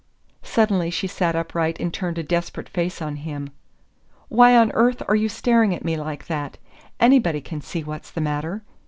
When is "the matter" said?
8.09-8.63